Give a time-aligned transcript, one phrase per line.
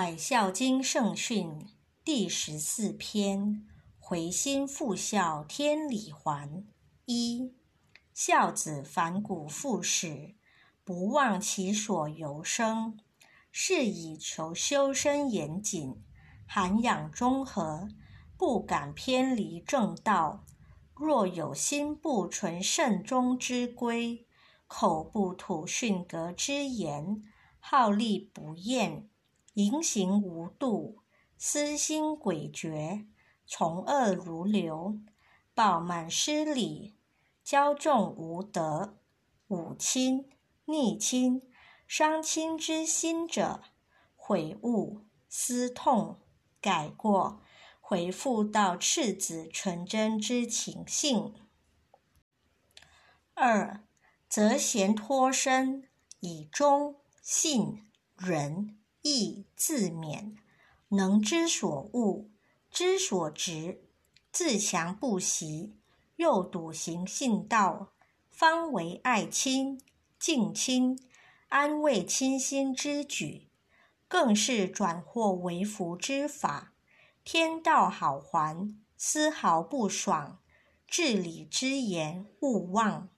[0.00, 1.66] 百孝经圣训
[2.04, 3.66] 第十四篇：
[3.98, 6.64] 回心复孝，天理还。
[7.04, 7.52] 一、
[8.14, 10.36] 孝子反骨复始，
[10.84, 12.96] 不忘其所由生，
[13.50, 16.00] 是以求修身严谨，
[16.46, 17.88] 涵养中和，
[18.36, 20.44] 不敢偏离正道。
[20.94, 24.28] 若有心不存慎终之规，
[24.68, 27.24] 口不吐训格之言，
[27.58, 29.10] 好利不厌。
[29.58, 31.02] 言行无度，
[31.36, 33.08] 私心诡谲，
[33.44, 35.00] 从恶如流，
[35.52, 36.94] 暴满失礼，
[37.44, 39.00] 骄纵无德，
[39.48, 40.30] 忤亲
[40.66, 41.42] 逆亲，
[41.88, 43.60] 伤亲之心者，
[44.14, 46.20] 悔悟思痛，
[46.60, 47.40] 改过，
[47.80, 51.34] 回复到赤子纯真之情性。
[53.34, 53.82] 二，
[54.28, 55.88] 则贤脱身，
[56.20, 58.76] 以忠信仁。
[59.08, 60.36] 亦自勉，
[60.88, 62.28] 能知所恶，
[62.70, 63.82] 知所值，
[64.30, 65.74] 自强不息，
[66.16, 67.92] 又笃行信道，
[68.28, 69.80] 方为爱亲、
[70.18, 70.98] 敬亲、
[71.48, 73.48] 安慰亲心之举，
[74.06, 76.74] 更是转祸为福之法。
[77.24, 80.38] 天道好还，丝毫不爽。
[80.86, 83.10] 至理之言勿忘。